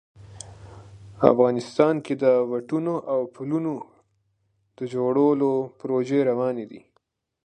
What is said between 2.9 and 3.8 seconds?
او پلونو